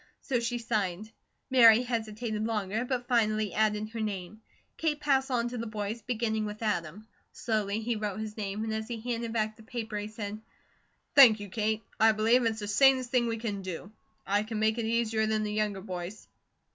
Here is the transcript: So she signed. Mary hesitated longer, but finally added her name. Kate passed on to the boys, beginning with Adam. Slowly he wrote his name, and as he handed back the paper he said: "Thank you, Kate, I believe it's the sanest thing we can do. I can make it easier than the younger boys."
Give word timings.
So 0.19 0.39
she 0.39 0.57
signed. 0.57 1.11
Mary 1.51 1.83
hesitated 1.83 2.43
longer, 2.43 2.83
but 2.83 3.07
finally 3.07 3.53
added 3.53 3.89
her 3.89 3.99
name. 3.99 4.41
Kate 4.75 4.99
passed 4.99 5.29
on 5.29 5.47
to 5.49 5.59
the 5.59 5.67
boys, 5.67 6.01
beginning 6.01 6.45
with 6.47 6.63
Adam. 6.63 7.07
Slowly 7.33 7.81
he 7.81 7.95
wrote 7.95 8.19
his 8.19 8.35
name, 8.35 8.63
and 8.63 8.73
as 8.73 8.87
he 8.87 8.99
handed 8.99 9.31
back 9.31 9.57
the 9.57 9.61
paper 9.61 9.97
he 9.99 10.07
said: 10.07 10.41
"Thank 11.13 11.39
you, 11.39 11.49
Kate, 11.49 11.83
I 11.99 12.13
believe 12.13 12.43
it's 12.47 12.61
the 12.61 12.67
sanest 12.67 13.11
thing 13.11 13.27
we 13.27 13.37
can 13.37 13.61
do. 13.61 13.91
I 14.25 14.41
can 14.41 14.57
make 14.57 14.79
it 14.79 14.85
easier 14.85 15.27
than 15.27 15.43
the 15.43 15.53
younger 15.53 15.81
boys." 15.81 16.27